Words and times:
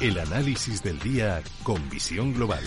El 0.00 0.18
análisis 0.18 0.82
del 0.82 0.98
día 0.98 1.42
con 1.62 1.90
visión 1.90 2.32
global. 2.32 2.64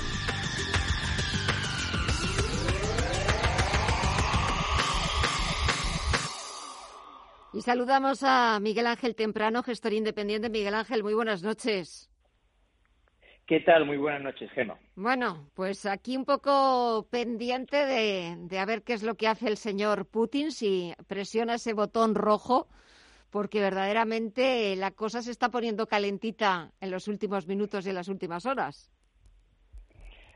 Y 7.52 7.62
saludamos 7.62 8.22
a 8.22 8.60
Miguel 8.60 8.86
Ángel 8.86 9.16
Temprano, 9.16 9.64
gestor 9.64 9.94
independiente. 9.94 10.52
Miguel 10.52 10.76
Ángel, 10.76 11.02
muy 11.02 11.16
buenas 11.16 11.42
noches. 11.42 12.12
¿Qué 13.48 13.62
tal? 13.62 13.88
Muy 13.88 13.98
buenas 13.98 14.22
noches, 14.22 14.52
Gema. 14.52 14.78
Bueno, 14.94 15.50
pues 15.56 15.88
aquí 15.88 16.16
un 16.16 16.26
poco 16.26 17.08
pendiente 17.10 17.78
de, 17.78 18.36
de, 18.42 18.60
a 18.60 18.66
ver 18.66 18.84
qué 18.84 18.94
es 18.94 19.02
lo 19.02 19.16
que 19.16 19.28
hace 19.28 19.48
el 19.48 19.58
señor 19.58 20.06
Putin, 20.06 20.52
si 20.52 20.94
presiona 21.08 21.56
ese 21.56 21.74
botón 21.74 22.14
rojo, 22.14 22.68
porque 23.34 23.60
verdaderamente 23.62 24.76
la 24.76 24.92
cosa 24.92 25.24
se 25.24 25.32
está 25.32 25.50
poniendo 25.50 25.88
calentita 25.88 26.72
en 26.80 26.92
los 26.92 27.08
últimos 27.08 27.48
minutos 27.48 27.84
y 27.84 27.90
en 27.90 27.96
las 27.96 28.08
últimas 28.08 28.46
horas. 28.46 28.92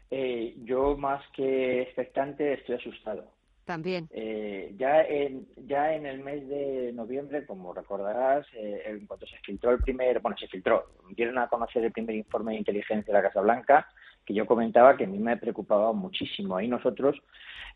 Eh, 0.10 0.56
yo, 0.64 0.98
más 0.98 1.24
que 1.36 1.84
expectante, 1.84 2.54
estoy 2.54 2.76
asustado. 2.78 3.32
También. 3.66 4.08
Eh, 4.10 4.74
ya, 4.80 5.04
en, 5.04 5.48
ya 5.68 5.94
en 5.94 6.08
el 6.08 6.22
mes 6.22 6.48
de 6.50 6.92
noviembre, 6.92 7.46
como 7.46 7.72
recordarás, 7.72 8.48
eh, 8.56 8.82
en 8.88 9.06
cuanto 9.06 9.28
se 9.28 9.38
filtró 9.46 9.70
el 9.72 9.80
primer, 9.80 10.20
bueno, 10.20 10.36
se 10.40 10.48
filtró, 10.48 10.88
dieron 11.16 11.38
a 11.38 11.50
conocer 11.50 11.84
el 11.84 11.92
primer 11.92 12.16
informe 12.16 12.54
de 12.54 12.60
inteligencia 12.60 13.14
de 13.14 13.22
la 13.22 13.28
Casa 13.28 13.42
Blanca, 13.42 13.88
que 14.28 14.34
yo 14.34 14.46
comentaba 14.46 14.98
que 14.98 15.06
a 15.06 15.08
mí 15.08 15.18
me 15.18 15.38
preocupaba 15.38 15.94
muchísimo. 15.94 16.58
Ahí 16.58 16.68
nosotros 16.68 17.16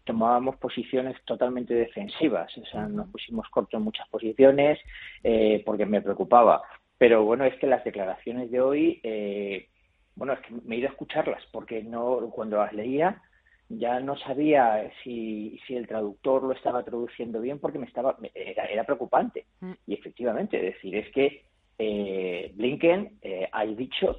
tomábamos 0.04 0.58
posiciones 0.58 1.16
totalmente 1.26 1.74
defensivas, 1.74 2.56
o 2.58 2.66
sea, 2.66 2.88
nos 2.88 3.08
pusimos 3.10 3.48
cortos 3.50 3.78
en 3.80 3.86
muchas 3.86 4.08
posiciones 4.10 4.78
eh, 5.24 5.64
porque 5.66 5.86
me 5.86 6.02
preocupaba. 6.02 6.62
Pero 6.98 7.24
bueno, 7.24 7.46
es 7.46 7.56
que 7.56 7.68
las 7.68 7.84
declaraciones 7.84 8.52
de 8.52 8.62
hoy, 8.62 9.00
eh, 9.04 9.70
bueno, 10.16 10.34
es 10.34 10.40
que 10.42 10.54
me 10.66 10.76
he 10.76 10.80
ido 10.80 10.90
a 10.90 10.92
escucharlas 10.92 11.44
porque 11.52 11.82
no 11.84 12.30
cuando 12.30 12.58
las 12.58 12.74
leía 12.74 13.22
ya 13.70 14.02
no 14.02 14.18
sabía 14.18 14.92
si, 15.02 15.58
si 15.66 15.78
el 15.78 15.88
traductor 15.88 16.44
lo 16.44 16.52
estaba 16.52 16.84
traduciendo 16.84 17.40
bien 17.40 17.58
porque 17.58 17.80
me 17.80 17.86
estaba 17.86 18.18
era, 18.36 18.66
era 18.66 18.84
preocupante 18.84 19.46
Mm. 19.62 19.74
y 19.88 19.94
efectivamente 19.94 20.58
es 20.58 20.74
decir 20.76 20.96
es 20.96 21.12
que 21.12 21.46
eh, 21.78 22.52
Blinken 22.56 23.20
eh, 23.22 23.48
ha 23.52 23.66
dicho 23.66 24.18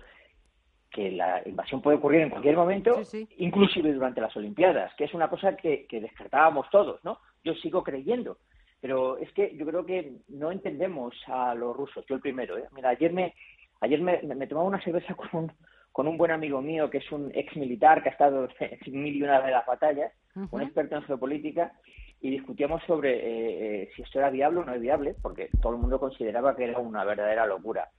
que 0.92 1.10
la 1.10 1.42
invasión 1.46 1.80
puede 1.80 1.96
ocurrir 1.96 2.20
en 2.22 2.30
cualquier 2.30 2.56
momento 2.56 3.04
Sí, 3.04 3.26
sí. 3.26 3.34
inclusive 3.38 3.92
durante 3.92 4.20
las 4.20 4.36
Olimpiadas 4.36 4.92
que 4.96 5.04
es 5.04 5.14
una 5.14 5.28
cosa 5.28 5.56
que, 5.56 5.86
que 5.86 6.00
descartábamos 6.00 6.68
todos 6.70 7.02
no 7.04 7.18
yo 7.44 7.54
sigo 7.54 7.82
creyendo 7.82 8.38
pero 8.80 9.16
es 9.18 9.32
que 9.32 9.56
yo 9.56 9.64
creo 9.66 9.86
que 9.86 10.12
no 10.28 10.50
entendemos 10.52 11.14
a 11.26 11.54
los 11.54 11.76
rusos 11.76 12.04
yo 12.08 12.14
el 12.16 12.20
primero 12.20 12.58
¿eh? 12.58 12.64
mira 12.72 12.90
ayer 12.90 13.12
me 13.12 13.34
ayer 13.80 14.00
me, 14.00 14.20
me 14.22 14.46
tomaba 14.46 14.68
una 14.68 14.82
cerveza 14.82 15.14
con 15.16 15.28
un 15.32 15.52
con 15.92 16.08
un 16.08 16.16
buen 16.16 16.30
amigo 16.30 16.60
mío 16.60 16.90
que 16.90 16.98
es 16.98 17.12
un 17.12 17.30
ex 17.34 17.54
militar 17.56 18.02
que 18.02 18.08
ha 18.08 18.12
estado 18.12 18.48
en 18.60 19.02
mil 19.02 19.14
y 19.14 19.22
una 19.22 19.40
de 19.40 19.50
las 19.50 19.66
batallas, 19.66 20.12
un 20.50 20.62
experto 20.62 20.96
en 20.96 21.02
geopolítica, 21.02 21.72
y 22.20 22.30
discutíamos 22.30 22.82
sobre 22.84 23.14
eh, 23.14 23.82
eh, 23.82 23.90
si 23.94 24.02
esto 24.02 24.18
era 24.18 24.30
viable 24.30 24.60
o 24.60 24.64
no 24.64 24.72
es 24.74 24.80
viable, 24.80 25.14
porque 25.20 25.50
todo 25.60 25.74
el 25.74 25.80
mundo 25.80 26.00
consideraba 26.00 26.56
que 26.56 26.64
era 26.64 26.78
una 26.78 27.04
verdadera 27.04 27.46
locura. 27.46 27.90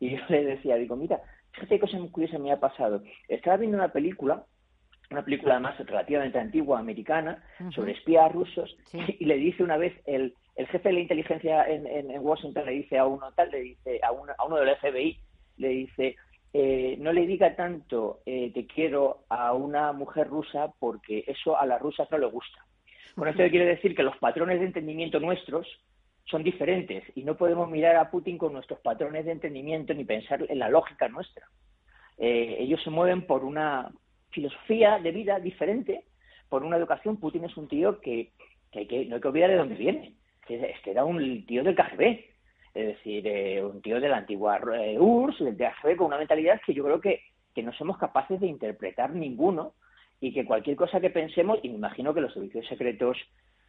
Y 0.00 0.16
yo 0.16 0.22
le 0.28 0.44
decía, 0.44 0.76
digo, 0.76 0.96
mira, 0.96 1.20
fíjate 1.52 1.74
qué 1.76 1.80
cosa 1.80 1.98
muy 1.98 2.10
curiosa 2.10 2.38
me 2.38 2.52
ha 2.52 2.60
pasado. 2.60 3.02
Estaba 3.28 3.56
viendo 3.56 3.76
una 3.76 3.92
película, 3.92 4.44
una 5.10 5.24
película 5.24 5.54
además 5.54 5.78
relativamente 5.78 6.38
antigua, 6.38 6.78
americana, 6.78 7.42
sobre 7.74 7.92
espías 7.92 8.32
rusos, 8.32 8.76
Sí. 8.86 8.98
y 9.20 9.24
le 9.24 9.36
dice 9.36 9.62
una 9.62 9.76
vez 9.76 9.94
el, 10.06 10.34
el 10.56 10.66
jefe 10.68 10.88
de 10.88 10.94
la 10.94 11.00
inteligencia 11.00 11.64
en, 11.68 11.86
en, 11.86 12.10
en 12.10 12.20
Washington, 12.24 12.66
le 12.66 12.72
dice 12.72 12.98
a 12.98 13.06
uno 13.06 13.32
tal, 13.32 13.50
le 13.50 13.60
dice 13.60 14.00
a 14.02 14.12
uno, 14.12 14.32
a 14.36 14.44
uno 14.46 14.56
del 14.56 14.76
FBI, 14.76 15.18
le 15.58 15.68
dice, 15.68 16.16
eh, 16.54 16.96
no 16.98 17.12
le 17.12 17.26
diga 17.26 17.56
tanto 17.56 18.20
eh, 18.26 18.50
te 18.52 18.66
quiero 18.66 19.24
a 19.28 19.52
una 19.54 19.92
mujer 19.92 20.28
rusa 20.28 20.70
porque 20.78 21.24
eso 21.26 21.58
a 21.58 21.64
las 21.66 21.80
rusas 21.80 22.10
no 22.10 22.18
le 22.18 22.26
gusta. 22.26 22.58
Con 23.14 23.28
esto 23.28 23.42
quiero 23.50 23.66
decir 23.66 23.94
que 23.94 24.02
los 24.02 24.16
patrones 24.18 24.60
de 24.60 24.66
entendimiento 24.66 25.20
nuestros 25.20 25.66
son 26.24 26.42
diferentes 26.42 27.04
y 27.14 27.24
no 27.24 27.36
podemos 27.36 27.68
mirar 27.70 27.96
a 27.96 28.10
Putin 28.10 28.38
con 28.38 28.52
nuestros 28.52 28.80
patrones 28.80 29.24
de 29.24 29.32
entendimiento 29.32 29.94
ni 29.94 30.04
pensar 30.04 30.44
en 30.48 30.58
la 30.58 30.68
lógica 30.68 31.08
nuestra. 31.08 31.46
Eh, 32.18 32.56
ellos 32.60 32.80
se 32.82 32.90
mueven 32.90 33.26
por 33.26 33.44
una 33.44 33.90
filosofía 34.30 34.98
de 34.98 35.12
vida 35.12 35.38
diferente, 35.40 36.04
por 36.48 36.62
una 36.62 36.76
educación. 36.76 37.18
Putin 37.18 37.44
es 37.44 37.56
un 37.56 37.68
tío 37.68 38.00
que, 38.00 38.32
que, 38.70 38.80
hay 38.80 38.86
que 38.86 39.04
no 39.06 39.16
hay 39.16 39.20
que 39.20 39.28
olvidar 39.28 39.50
de 39.50 39.56
dónde 39.56 39.74
viene. 39.74 40.14
Que 40.46 40.56
Es 40.56 40.80
que 40.80 40.90
era 40.90 41.04
un 41.04 41.46
tío 41.46 41.62
del 41.62 41.76
KGB, 41.76 42.02
es 42.74 42.86
decir, 42.86 43.26
eh, 43.26 43.62
un 43.62 43.80
tío 43.82 44.00
de 44.00 44.08
la 44.08 44.18
antigua 44.18 44.60
eh, 44.74 44.98
URSS, 44.98 45.44
del 45.44 45.56
KGB, 45.56 45.96
con 45.96 46.06
una 46.08 46.18
mentalidad 46.18 46.60
que 46.64 46.74
yo 46.74 46.84
creo 46.84 47.00
que, 47.00 47.20
que 47.54 47.62
no 47.62 47.72
somos 47.72 47.98
capaces 47.98 48.40
de 48.40 48.46
interpretar 48.46 49.14
ninguno 49.14 49.74
y 50.20 50.32
que 50.32 50.44
cualquier 50.44 50.76
cosa 50.76 51.00
que 51.00 51.10
pensemos, 51.10 51.58
y 51.62 51.68
me 51.68 51.76
imagino 51.76 52.14
que 52.14 52.20
los 52.20 52.32
servicios 52.32 52.66
secretos 52.68 53.18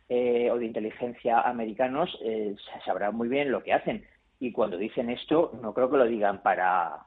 eh, 0.09 0.49
o 0.51 0.57
de 0.57 0.65
inteligencia 0.65 1.41
americanos 1.41 2.17
eh, 2.23 2.55
sabrán 2.85 3.15
muy 3.15 3.27
bien 3.27 3.51
lo 3.51 3.63
que 3.63 3.73
hacen. 3.73 4.05
Y 4.39 4.51
cuando 4.51 4.77
dicen 4.77 5.09
esto, 5.09 5.51
no 5.61 5.73
creo 5.73 5.89
que 5.89 5.97
lo 5.97 6.05
digan 6.05 6.41
para, 6.43 6.97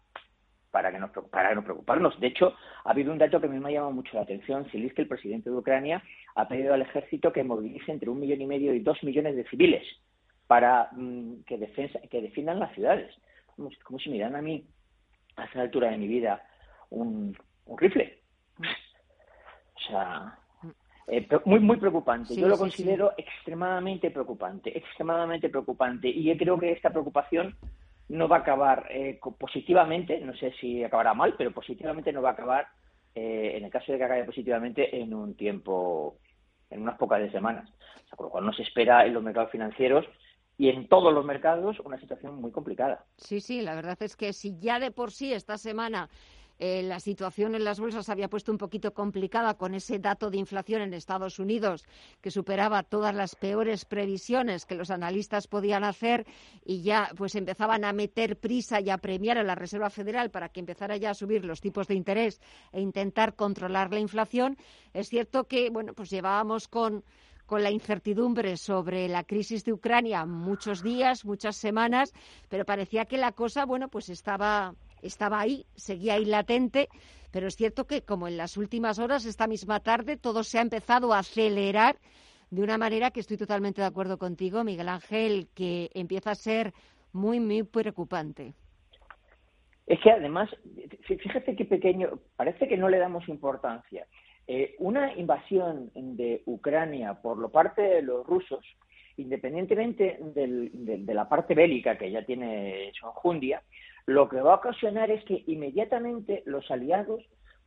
para, 0.71 0.91
que 0.91 0.99
nos, 0.99 1.11
para 1.31 1.55
no 1.55 1.63
preocuparnos. 1.63 2.19
De 2.19 2.29
hecho, 2.29 2.55
ha 2.85 2.91
habido 2.91 3.13
un 3.13 3.19
dato 3.19 3.41
que 3.41 3.47
a 3.47 3.51
mí 3.51 3.59
me 3.59 3.69
ha 3.69 3.73
llamado 3.73 3.93
mucho 3.93 4.15
la 4.17 4.23
atención, 4.23 4.65
que 4.65 4.79
el 5.03 5.09
presidente 5.09 5.51
de 5.51 5.57
Ucrania 5.57 6.03
ha 6.35 6.49
pedido 6.49 6.73
al 6.75 6.83
ejército 6.83 7.33
que 7.33 7.45
movilice 7.45 7.93
entre 7.93 8.09
un 8.11 8.21
millón 8.21 8.41
y 8.41 8.47
medio 8.47 8.73
y 8.73 8.81
dos 8.81 9.03
millones 9.03 9.37
de 9.37 9.45
civiles 9.49 9.85
para 10.47 10.89
mm, 10.93 11.43
que, 11.47 11.59
defensa, 11.59 11.99
que 12.11 12.23
defiendan 12.23 12.59
las 12.61 12.73
ciudades. 12.75 13.15
Como, 13.55 13.71
si- 13.71 13.77
como 13.81 13.99
si 13.99 14.11
me 14.11 14.19
dan 14.19 14.37
a 14.37 14.43
mí, 14.43 14.65
a 15.37 15.45
esa 15.45 15.61
altura 15.61 15.91
de 15.91 15.99
mi 15.99 16.09
vida, 16.09 16.43
un, 16.91 17.37
un 17.67 17.79
rifle. 17.79 18.19
O 18.59 19.81
sea, 19.91 20.39
eh, 21.07 21.29
muy, 21.45 21.61
muy 21.61 21.77
preocupante. 21.77 22.35
Sí, 22.35 22.41
Yo 22.41 22.49
lo 22.49 22.57
sí, 22.57 22.61
considero 22.61 23.13
extremadamente 23.17 24.11
preocupante, 24.11 24.77
extremadamente 24.77 25.49
preocupante. 25.49 26.09
Y 26.09 26.25
yo 26.25 26.37
creo 26.37 26.59
que 26.59 26.73
esta 26.73 26.91
preocupación 26.91 27.57
no 28.09 28.29
va 28.29 28.37
a 28.37 28.41
acabar 28.41 28.87
eh, 28.91 29.19
positivamente, 29.39 30.21
no 30.21 30.35
sé 30.35 30.53
si 30.61 30.83
acabará 30.83 31.15
mal, 31.15 31.35
pero 31.37 31.53
positivamente 31.53 32.13
no 32.13 32.23
va 32.23 32.31
a 32.31 32.33
acabar, 32.33 32.67
eh, 33.15 33.55
en 33.57 33.65
el 33.65 33.71
caso 33.71 33.93
de 33.93 33.99
que 33.99 34.05
acabe 34.05 34.25
positivamente, 34.25 35.01
en 35.01 35.15
un 35.15 35.37
tiempo, 35.37 36.19
en 36.71 36.83
unas 36.83 36.99
pocas 36.99 37.21
de 37.21 37.31
semanas. 37.31 37.69
O 37.71 38.09
sea, 38.09 38.17
con 38.17 38.27
lo 38.27 38.31
cual 38.31 38.47
nos 38.47 38.59
espera 38.59 39.07
en 39.07 39.15
los 39.15 39.23
mercados 39.23 39.51
financieros 39.51 40.05
y 40.59 40.71
en 40.71 40.89
todos 40.89 41.13
los 41.13 41.25
mercados 41.25 41.79
una 41.81 42.01
situación 42.01 42.41
muy 42.41 42.51
complicada. 42.51 43.05
Sí, 43.17 43.41
sí, 43.41 43.61
la 43.61 43.75
verdad 43.75 43.97
es 44.01 44.17
que 44.17 44.33
si 44.33 44.59
ya 44.59 44.81
de 44.81 44.91
por 44.91 45.11
sí 45.13 45.33
esta 45.33 45.59
semana 45.59 46.09
eh, 46.59 46.83
la 46.83 47.01
situación 47.01 47.55
en 47.55 47.65
las 47.65 47.79
bolsas 47.81 48.09
había 48.09 48.29
puesto 48.29 48.53
un 48.53 48.59
poquito 48.59 48.95
complicada 48.95 49.55
con 49.55 49.75
ese 49.75 49.99
dato 49.99 50.31
de 50.31 50.39
inflación 50.39 50.83
en 50.83 50.95
Estados 50.95 51.39
Unidos 51.39 51.85
que 52.21 52.31
superaba 52.31 52.83
todas 52.83 53.15
las 53.15 53.35
peores 53.35 53.85
previsiones 53.85 54.65
que 54.65 54.75
los 54.75 54.91
analistas 54.91 55.49
podían 55.49 55.85
hacer 55.85 56.27
y 56.65 56.83
ya 56.83 57.11
pues 57.17 57.35
empezaban 57.35 57.85
a 57.85 57.93
meter 57.93 58.39
prisa 58.39 58.81
y 58.81 58.91
a 58.91 58.99
premiar 58.99 59.39
a 59.39 59.45
la 59.45 59.55
Reserva 59.55 59.91
Federal 59.91 60.31
para 60.31 60.49
que 60.49 60.61
empezara 60.61 60.97
ya 60.97 61.11
a 61.11 61.15
subir 61.15 61.45
los 61.45 61.61
tipos 61.61 61.89
de 61.89 61.95
interés 61.95 62.41
e 62.73 62.81
intentar 62.81 63.35
controlar 63.35 63.93
la 63.93 64.01
inflación, 64.01 64.57
es 64.95 65.09
cierto 65.09 65.45
que 65.45 65.71
bueno, 65.71 65.93
pues 65.95 66.11
llevábamos 66.11 66.69
con 66.69 67.05
con 67.47 67.63
la 67.63 67.71
incertidumbre 67.71 68.57
sobre 68.57 69.09
la 69.09 69.25
crisis 69.25 69.65
de 69.65 69.73
Ucrania 69.73 70.27
muchos 70.27 70.83
días, 70.83 71.25
muchas 71.25 71.57
semanas, 71.57 72.13
pero 72.49 72.65
parecía 72.65 73.05
que 73.07 73.17
la 73.17 73.33
cosa, 73.33 73.65
bueno, 73.65 73.89
pues 73.89 74.09
estaba, 74.09 74.75
estaba 75.03 75.41
ahí, 75.41 75.67
seguía 75.75 76.15
ahí 76.15 76.25
latente, 76.25 76.89
pero 77.33 77.49
es 77.49 77.57
cierto 77.57 77.87
que 77.87 78.03
como 78.03 78.29
en 78.29 78.37
las 78.37 78.57
últimas 78.57 78.99
horas, 78.99 79.25
esta 79.27 79.47
misma 79.47 79.81
tarde, 79.81 80.17
todo 80.17 80.43
se 80.43 80.59
ha 80.59 80.63
empezado 80.63 81.13
a 81.13 81.19
acelerar 81.19 81.97
de 82.51 82.63
una 82.63 82.79
manera 82.79 83.11
que 83.11 83.21
estoy 83.21 83.37
totalmente 83.37 83.81
de 83.81 83.87
acuerdo 83.87 84.19
contigo, 84.19 84.63
Miguel 84.65 84.89
Ángel, 84.89 85.49
que 85.55 85.91
empieza 85.95 86.31
a 86.31 86.35
ser 86.35 86.73
muy, 87.13 87.41
muy 87.41 87.63
preocupante. 87.65 88.55
Es 89.87 90.01
que 90.01 90.11
además, 90.11 90.51
fí- 91.07 91.19
fíjate 91.19 91.55
qué 91.57 91.65
pequeño, 91.65 92.19
parece 92.37 92.69
que 92.69 92.77
no 92.77 92.89
le 92.89 92.99
damos 92.99 93.29
importancia. 93.29 94.07
Eh, 94.49 94.77
una 94.79 95.13
invasión 95.15 95.91
de 95.95 96.43
Ucrania 96.47 97.15
por 97.15 97.39
lo 97.39 97.49
parte 97.51 97.83
de 97.83 98.03
los 98.03 98.25
rusos, 98.27 98.65
independientemente 99.17 100.19
del- 100.35 100.71
de, 101.07 101.15
la 101.15 101.29
parte 101.29 101.55
bélica 101.55 101.97
que 101.97 102.11
ya 102.11 102.25
tiene 102.25 102.91
su 102.99 103.07
enjundia, 103.07 103.63
lo 104.07 104.29
que 104.29 104.41
va 104.41 104.53
a 104.53 104.57
ocasionar 104.57 105.11
es 105.11 105.25
que 105.25 105.43
inmediatamente 105.47 106.43
los 106.47 106.71
aliados 106.71 107.23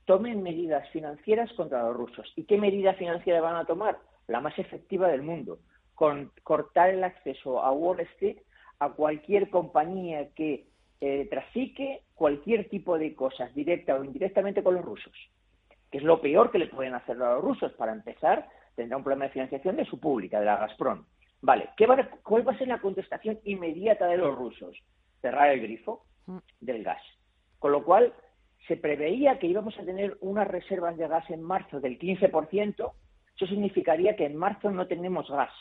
tomen 0.05 0.41
medidas 0.41 0.89
financieras 0.89 1.51
contra 1.53 1.83
los 1.83 1.95
rusos. 1.95 2.31
¿Y 2.35 2.43
qué 2.43 2.57
medida 2.57 2.93
financiera 2.93 3.41
van 3.41 3.57
a 3.57 3.65
tomar? 3.65 3.97
La 4.27 4.39
más 4.41 4.57
efectiva 4.57 5.07
del 5.07 5.21
mundo, 5.21 5.59
con 5.95 6.31
cortar 6.43 6.91
el 6.91 7.03
acceso 7.03 7.61
a 7.61 7.71
Wall 7.71 7.99
Street 7.99 8.37
a 8.79 8.89
cualquier 8.89 9.49
compañía 9.49 10.29
que 10.35 10.65
eh, 11.01 11.27
trafique 11.29 12.01
cualquier 12.13 12.69
tipo 12.69 12.97
de 12.97 13.13
cosas, 13.15 13.53
directa 13.55 13.95
o 13.95 14.03
indirectamente 14.03 14.63
con 14.63 14.75
los 14.75 14.85
rusos, 14.85 15.13
que 15.91 15.97
es 15.97 16.03
lo 16.03 16.21
peor 16.21 16.51
que 16.51 16.59
le 16.59 16.67
pueden 16.67 16.93
hacer 16.93 17.15
a 17.21 17.35
los 17.35 17.43
rusos. 17.43 17.73
Para 17.73 17.91
empezar, 17.93 18.47
tendrá 18.75 18.97
un 18.97 19.03
problema 19.03 19.25
de 19.25 19.31
financiación 19.31 19.75
de 19.75 19.85
su 19.85 19.99
pública, 19.99 20.39
de 20.39 20.45
la 20.45 20.57
Gazprom. 20.57 21.05
Vale, 21.41 21.69
¿qué 21.77 21.85
va 21.87 21.95
a- 21.95 22.09
¿cuál 22.23 22.47
va 22.47 22.53
a 22.53 22.57
ser 22.57 22.67
la 22.67 22.79
contestación 22.81 23.39
inmediata 23.45 24.07
de 24.07 24.17
los 24.17 24.35
rusos? 24.35 24.77
Cerrar 25.21 25.49
el 25.51 25.61
grifo 25.61 26.05
del 26.59 26.83
gas. 26.83 27.01
Con 27.59 27.71
lo 27.71 27.83
cual, 27.83 28.13
se 28.67 28.75
preveía 28.77 29.39
que 29.39 29.47
íbamos 29.47 29.77
a 29.79 29.83
tener 29.85 30.17
unas 30.21 30.47
reservas 30.47 30.97
de 30.97 31.07
gas 31.07 31.29
en 31.29 31.41
marzo 31.41 31.79
del 31.79 31.97
15%, 31.97 32.93
eso 33.35 33.47
significaría 33.47 34.15
que 34.15 34.25
en 34.25 34.35
marzo 34.35 34.69
no 34.69 34.85
tenemos 34.87 35.29
gas. 35.29 35.51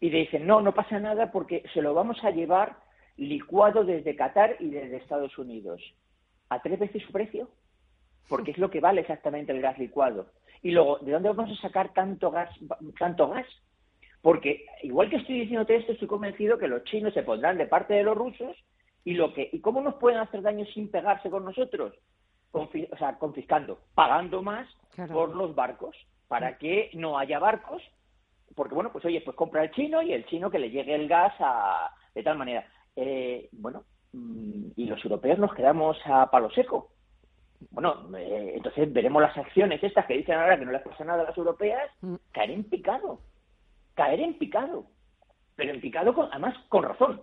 Y 0.00 0.10
dicen, 0.10 0.46
no, 0.46 0.60
no 0.60 0.74
pasa 0.74 1.00
nada 1.00 1.32
porque 1.32 1.64
se 1.74 1.82
lo 1.82 1.92
vamos 1.92 2.22
a 2.22 2.30
llevar 2.30 2.76
licuado 3.16 3.84
desde 3.84 4.14
Qatar 4.14 4.56
y 4.60 4.70
desde 4.70 4.98
Estados 4.98 5.36
Unidos. 5.38 5.82
¿A 6.50 6.62
tres 6.62 6.78
veces 6.78 7.02
su 7.02 7.10
precio? 7.10 7.50
Porque 8.28 8.52
es 8.52 8.58
lo 8.58 8.70
que 8.70 8.80
vale 8.80 9.00
exactamente 9.00 9.50
el 9.50 9.60
gas 9.60 9.76
licuado. 9.78 10.30
Y 10.62 10.70
luego, 10.70 10.98
¿de 10.98 11.12
dónde 11.12 11.30
vamos 11.30 11.58
a 11.58 11.62
sacar 11.62 11.92
tanto 11.92 12.30
gas? 12.30 12.50
Tanto 12.98 13.28
gas? 13.28 13.46
Porque 14.22 14.66
igual 14.82 15.10
que 15.10 15.16
estoy 15.16 15.40
diciéndote 15.40 15.76
esto, 15.76 15.92
estoy 15.92 16.08
convencido 16.08 16.58
que 16.58 16.68
los 16.68 16.84
chinos 16.84 17.14
se 17.14 17.22
pondrán 17.22 17.58
de 17.58 17.66
parte 17.66 17.94
de 17.94 18.02
los 18.02 18.16
rusos 18.16 18.56
y 19.04 19.14
lo 19.14 19.32
que 19.32 19.48
y 19.52 19.60
cómo 19.60 19.80
nos 19.80 19.94
pueden 19.94 20.18
hacer 20.18 20.42
daño 20.42 20.66
sin 20.66 20.90
pegarse 20.90 21.30
con 21.30 21.44
nosotros, 21.44 21.94
o 22.52 22.68
sea, 22.98 23.18
confiscando, 23.18 23.78
pagando 23.94 24.42
más 24.42 24.68
por 25.10 25.34
los 25.34 25.54
barcos 25.54 25.96
para 26.26 26.58
que 26.58 26.90
no 26.94 27.18
haya 27.18 27.38
barcos, 27.38 27.82
porque 28.54 28.74
bueno, 28.74 28.92
pues 28.92 29.04
oye, 29.04 29.20
pues 29.22 29.36
compra 29.36 29.64
el 29.64 29.70
chino 29.70 30.02
y 30.02 30.12
el 30.12 30.26
chino 30.26 30.50
que 30.50 30.58
le 30.58 30.70
llegue 30.70 30.94
el 30.94 31.08
gas 31.08 31.34
a, 31.40 31.90
de 32.14 32.22
tal 32.22 32.36
manera. 32.36 32.66
Eh, 32.96 33.48
bueno, 33.52 33.84
mm, 34.12 34.72
y 34.76 34.86
los 34.86 35.02
europeos 35.04 35.38
nos 35.38 35.54
quedamos 35.54 35.96
a 36.04 36.30
palo 36.30 36.50
seco. 36.50 36.90
Bueno, 37.70 38.08
eh, 38.16 38.52
entonces 38.56 38.92
veremos 38.92 39.22
las 39.22 39.36
acciones 39.36 39.82
estas 39.82 40.06
que 40.06 40.18
dicen 40.18 40.34
ahora 40.34 40.58
que 40.58 40.64
no 40.64 40.72
les 40.72 40.82
pasa 40.82 41.04
nada 41.04 41.22
a 41.22 41.26
las 41.26 41.38
europeas 41.38 41.90
mm. 42.02 42.14
caer 42.32 42.50
en 42.50 42.64
picado, 42.64 43.20
caer 43.98 44.20
en 44.20 44.38
picado, 44.38 44.86
pero 45.56 45.72
en 45.74 45.80
picado 45.80 46.14
con, 46.14 46.28
además 46.30 46.56
con 46.68 46.84
razón. 46.84 47.20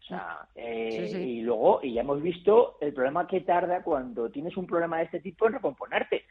O 0.00 0.02
sea, 0.02 0.46
eh, 0.54 1.10
y 1.18 1.40
luego, 1.40 1.80
y 1.82 1.94
ya 1.94 2.02
hemos 2.02 2.20
visto 2.20 2.76
el 2.82 2.92
problema 2.92 3.26
que 3.26 3.40
tarda 3.40 3.82
cuando 3.82 4.30
tienes 4.30 4.54
un 4.58 4.66
problema 4.66 4.98
de 4.98 5.04
este 5.04 5.20
tipo 5.20 5.46
en 5.46 5.54
recomponerte. 5.54 6.24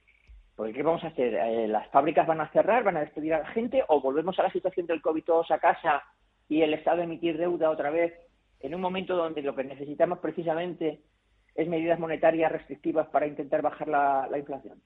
Porque 0.55 0.73
¿qué 0.73 0.83
vamos 0.83 1.03
a 1.03 1.07
hacer? 1.07 1.33
Eh, 1.33 1.67
¿Las 1.67 1.89
fábricas 1.89 2.27
van 2.27 2.41
a 2.41 2.51
cerrar, 2.51 2.83
van 2.83 2.97
a 2.97 2.99
despedir 2.99 3.33
a 3.33 3.39
la 3.39 3.47
gente 3.47 3.83
o 3.87 3.99
volvemos 3.99 4.37
a 4.37 4.43
la 4.43 4.51
situación 4.51 4.85
del 4.85 5.01
COVID 5.01 5.23
todos 5.23 5.49
a 5.49 5.57
casa 5.57 6.03
y 6.47 6.61
el 6.61 6.75
Estado 6.75 7.01
emitir 7.01 7.35
deuda 7.37 7.71
otra 7.71 7.89
vez 7.89 8.13
en 8.59 8.75
un 8.75 8.81
momento 8.81 9.15
donde 9.15 9.41
lo 9.41 9.55
que 9.55 9.63
necesitamos 9.63 10.19
precisamente 10.19 11.01
es 11.55 11.67
medidas 11.67 11.97
monetarias 11.97 12.51
restrictivas 12.51 13.07
para 13.07 13.25
intentar 13.25 13.63
bajar 13.63 13.87
la, 13.87 14.37
inflación. 14.37 14.79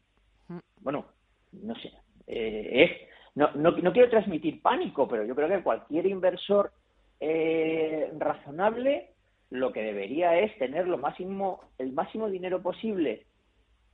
Mm. 0.47 0.59
Bueno, 0.79 1.07
no 1.51 1.75
sé. 1.75 1.91
Eh, 2.27 2.83
es, 2.83 3.12
no, 3.35 3.49
no, 3.55 3.71
no, 3.71 3.93
quiero 3.93 4.09
transmitir 4.09 4.61
pánico, 4.61 5.07
pero 5.07 5.25
yo 5.25 5.35
creo 5.35 5.47
que 5.47 5.63
cualquier 5.63 6.05
inversor 6.05 6.71
eh, 7.19 8.11
razonable 8.17 9.11
lo 9.49 9.71
que 9.71 9.81
debería 9.81 10.37
es 10.39 10.57
tener 10.57 10.87
lo 10.87 10.97
máximo, 10.97 11.61
el 11.77 11.93
máximo 11.93 12.29
dinero 12.29 12.61
posible 12.61 13.25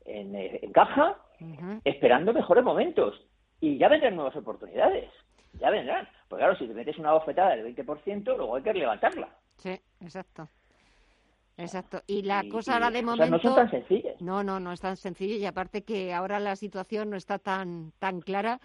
en, 0.05 0.35
eh, 0.35 0.69
caja, 0.73 1.17
esperando 1.83 2.33
mejores 2.33 2.63
momentos. 2.63 3.21
Y 3.61 3.77
ya 3.77 3.89
vendrán 3.89 4.15
nuevas 4.15 4.35
oportunidades. 4.35 5.09
Ya 5.59 5.69
vendrán. 5.69 6.07
Porque 6.27 6.43
claro, 6.43 6.57
si 6.57 6.67
te 6.67 6.73
metes 6.73 6.97
una 6.97 7.13
bofetada 7.13 7.55
del 7.55 7.75
20%, 7.75 8.23
luego 8.37 8.55
hay 8.55 8.63
que 8.63 8.73
levantarla. 8.73 9.29
Sí, 9.57 9.77
exacto. 9.99 10.47
Exacto. 11.57 12.01
Y 12.07 12.21
la 12.21 12.43
cosa 12.49 12.75
ahora 12.75 12.89
de 12.89 13.03
momento. 13.03 13.29
no 13.29 13.39
son 13.39 13.55
tan 13.55 13.69
sencillas. 13.69 14.21
No, 14.21 14.43
no, 14.43 14.61
no 14.61 14.71
es 14.71 14.79
tan 14.79 14.95
sencillo. 14.95 15.35
Y 15.35 15.45
aparte 15.45 15.83
que 15.83 16.13
ahora 16.13 16.39
la 16.39 16.55
situación 16.55 17.09
no 17.09 17.17
está 17.17 17.37
tan, 17.37 17.91
tan 17.99 18.21
clara. 18.21 18.61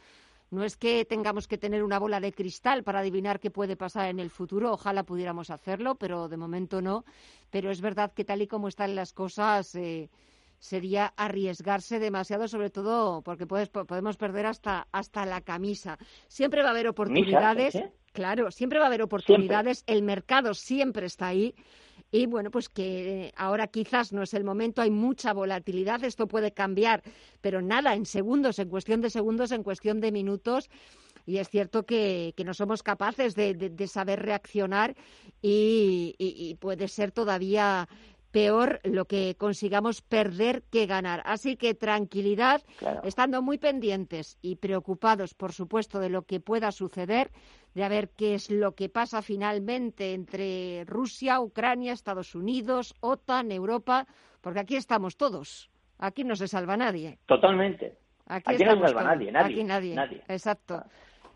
No 0.50 0.62
es 0.64 0.76
que 0.76 1.04
tengamos 1.04 1.48
que 1.48 1.58
tener 1.58 1.82
una 1.82 1.98
bola 1.98 2.20
de 2.20 2.32
cristal 2.32 2.84
para 2.84 3.00
adivinar 3.00 3.40
qué 3.40 3.50
puede 3.50 3.76
pasar 3.76 4.08
en 4.08 4.20
el 4.20 4.30
futuro. 4.30 4.72
Ojalá 4.72 5.02
pudiéramos 5.02 5.50
hacerlo, 5.50 5.96
pero 5.96 6.28
de 6.28 6.36
momento 6.36 6.80
no. 6.80 7.04
Pero 7.50 7.70
es 7.70 7.80
verdad 7.80 8.12
que 8.12 8.24
tal 8.24 8.42
y 8.42 8.46
como 8.46 8.68
están 8.68 8.94
las 8.94 9.12
cosas. 9.12 9.74
Eh, 9.74 10.10
sería 10.64 11.12
arriesgarse 11.18 11.98
demasiado, 11.98 12.48
sobre 12.48 12.70
todo 12.70 13.20
porque 13.20 13.46
podemos 13.46 14.16
perder 14.16 14.46
hasta, 14.46 14.88
hasta 14.92 15.26
la 15.26 15.42
camisa. 15.42 15.98
Siempre 16.26 16.62
va 16.62 16.68
a 16.68 16.70
haber 16.70 16.88
oportunidades, 16.88 17.78
claro, 18.12 18.50
siempre 18.50 18.78
va 18.78 18.86
a 18.86 18.88
haber 18.88 19.02
oportunidades, 19.02 19.84
el 19.86 20.02
mercado 20.02 20.54
siempre 20.54 21.04
está 21.04 21.26
ahí. 21.26 21.54
Y 22.14 22.26
bueno, 22.26 22.52
pues 22.52 22.68
que 22.68 23.32
ahora 23.34 23.66
quizás 23.66 24.12
no 24.12 24.22
es 24.22 24.34
el 24.34 24.44
momento, 24.44 24.80
hay 24.80 24.90
mucha 24.92 25.32
volatilidad, 25.32 26.04
esto 26.04 26.28
puede 26.28 26.52
cambiar, 26.52 27.02
pero 27.40 27.60
nada, 27.60 27.96
en 27.96 28.06
segundos, 28.06 28.60
en 28.60 28.68
cuestión 28.68 29.00
de 29.00 29.10
segundos, 29.10 29.50
en 29.50 29.64
cuestión 29.64 30.00
de 30.00 30.12
minutos. 30.12 30.70
Y 31.26 31.38
es 31.38 31.48
cierto 31.48 31.82
que, 31.82 32.32
no 32.44 32.54
somos 32.54 32.84
capaces 32.84 33.34
de, 33.34 33.88
saber 33.88 34.22
reaccionar 34.22 34.94
y, 35.42 36.56
puede 36.60 36.86
ser 36.86 37.10
todavía 37.10 37.88
peor 38.34 38.80
lo 38.82 39.04
que 39.04 39.36
consigamos 39.36 40.02
perder 40.02 40.64
que 40.64 40.86
ganar. 40.86 41.22
Así 41.24 41.56
que 41.56 41.72
tranquilidad, 41.72 42.62
estando 43.04 43.42
muy 43.42 43.58
pendientes 43.58 44.38
y 44.42 44.56
preocupados, 44.56 45.34
por 45.34 45.52
supuesto, 45.52 46.00
de 46.00 46.10
lo 46.10 46.22
que 46.22 46.40
pueda 46.40 46.72
suceder, 46.72 47.30
de 47.74 47.84
a 47.84 47.88
ver 47.88 48.08
qué 48.18 48.34
es 48.34 48.50
lo 48.50 48.72
que 48.72 48.88
pasa 48.88 49.22
finalmente 49.22 50.14
entre 50.14 50.84
Rusia, 50.84 51.40
Ucrania, 51.40 51.92
Estados 51.92 52.34
Unidos, 52.34 52.96
OTAN, 52.98 53.52
Europa, 53.52 54.08
porque 54.40 54.58
aquí 54.58 54.74
estamos 54.74 55.16
todos. 55.16 55.70
Aquí 56.00 56.24
no 56.24 56.34
se 56.34 56.48
salva 56.48 56.76
nadie. 56.76 57.20
Totalmente. 57.26 57.96
Aquí, 58.26 58.64
no 58.64 58.72
se 58.72 58.88
salva 58.88 59.04
nadie, 59.04 59.30
nadie. 59.30 59.54
Aquí 59.54 59.64
nadie. 59.64 60.22
Exacto. 60.26 60.82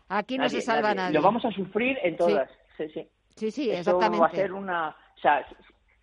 Aquí 0.09 0.37
no 0.37 0.49
se 0.49 0.59
salva 0.59 0.93
nadie. 0.93 1.13
Lo 1.13 1.21
vamos 1.21 1.45
a 1.45 1.51
sufrir 1.51 1.97
en 2.03 2.17
todas. 2.17 2.49
Sí, 2.75 2.89
sí. 2.93 3.07
Sí, 3.35 3.51
sí, 3.51 3.71
exactamente. 3.71 4.19
va 4.19 4.27
a 4.27 4.31
ser 4.31 4.51
una. 4.51 4.89
O 4.89 5.21
sea, 5.21 5.45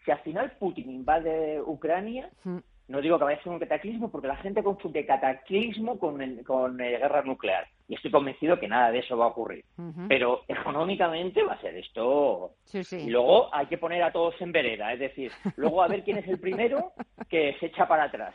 si 0.07 0.13
al 0.13 0.21
final 0.21 0.53
Putin 0.59 0.89
invade 0.89 1.61
Ucrania, 1.61 2.31
mm. 2.45 2.59
no 2.89 3.01
digo 3.01 3.19
que 3.19 3.25
vaya 3.25 3.39
a 3.39 3.43
ser 3.43 3.53
un 3.53 3.59
cataclismo, 3.59 4.09
porque 4.09 4.29
la 4.29 4.37
gente 4.37 4.63
confunde 4.63 5.05
cataclismo 5.05 5.99
con, 5.99 6.19
con 6.45 6.81
eh, 6.81 6.99
guerra 6.99 7.23
nuclear. 7.23 7.67
Y 7.89 7.97
estoy 7.97 8.13
convencido 8.13 8.59
que 8.59 8.69
nada 8.69 8.93
de 8.93 9.01
eso 9.01 9.17
va 9.17 9.27
a 9.27 9.29
ocurrir. 9.29 9.65
Pero 10.09 10.43
económicamente 10.49 11.43
va 11.43 11.55
a 11.55 11.61
ser 11.61 11.77
esto. 11.77 12.53
Y 12.93 13.11
luego 13.11 13.53
hay 13.55 13.67
que 13.67 13.79
poner 13.79 14.03
a 14.03 14.13
todos 14.13 14.41
en 14.41 14.53
vereda. 14.53 14.93
Es 14.93 15.01
decir, 15.01 15.31
luego 15.57 15.83
a 15.83 15.89
ver 15.89 16.03
quién 16.03 16.19
es 16.19 16.27
el 16.27 16.39
primero 16.39 16.93
que 17.29 17.57
se 17.61 17.67
echa 17.67 17.87
para 17.87 18.05
atrás. 18.05 18.35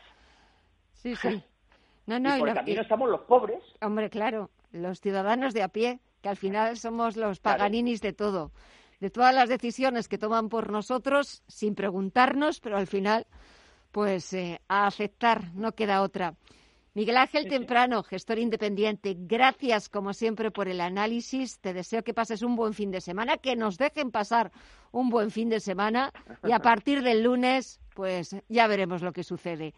Sí, 0.94 1.16
sí. 1.16 1.42
No, 2.08 2.20
no, 2.20 2.36
y 2.36 2.40
por 2.40 2.50
el 2.50 2.56
camino 2.56 2.82
estamos 2.82 3.10
los 3.10 3.22
pobres. 3.22 3.62
Hombre, 3.80 4.10
claro, 4.10 4.50
los 4.72 5.00
ciudadanos 5.00 5.54
de 5.54 5.62
a 5.62 5.68
pie, 5.68 6.00
que 6.22 6.30
al 6.30 6.36
final 6.36 6.76
somos 6.76 7.16
los 7.16 7.40
paganinis 7.40 8.02
de 8.02 8.12
todo 8.12 8.52
de 9.02 9.10
todas 9.10 9.36
las 9.36 9.50
decisiones 9.50 10.08
que 10.08 10.20
toman 10.20 10.48
por 10.48 10.72
nosotros 10.72 11.44
sin 11.48 11.76
preguntarnos, 11.76 12.62
pero 12.62 12.78
al 12.78 12.88
final, 12.88 13.26
pues 13.92 14.32
eh, 14.32 14.62
a 14.70 14.88
aceptar, 14.88 15.54
no 15.56 15.74
queda 15.74 16.04
otra. 16.04 16.36
Miguel 16.94 17.18
Ángel 17.18 17.48
Temprano, 17.48 18.04
gestor 18.04 18.38
independiente, 18.38 19.16
gracias 19.18 19.88
como 19.88 20.14
siempre 20.14 20.52
por 20.52 20.68
el 20.68 20.82
análisis. 20.82 21.60
Te 21.60 21.74
deseo 21.74 22.04
que 22.04 22.14
pases 22.14 22.42
un 22.42 22.56
buen 22.56 22.74
fin 22.74 22.92
de 22.92 23.00
semana, 23.00 23.38
que 23.38 23.56
nos 23.56 23.78
dejen 23.78 24.12
pasar 24.12 24.52
un 24.92 25.10
buen 25.10 25.32
fin 25.32 25.50
de 25.50 25.62
semana 25.62 26.12
y 26.44 26.52
a 26.52 26.60
partir 26.60 27.02
del 27.02 27.24
lunes, 27.24 27.80
pues 27.96 28.36
ya 28.50 28.68
veremos 28.68 29.02
lo 29.02 29.14
que 29.14 29.24
sucede. 29.24 29.70